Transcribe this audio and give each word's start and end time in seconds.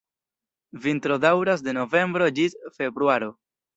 Vintro 0.85 1.17
daŭras 1.25 1.63
de 1.67 1.75
novembro 1.79 2.31
ĝis 2.41 2.57
februaro. 2.79 3.29